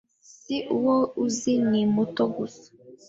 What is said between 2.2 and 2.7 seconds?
gusa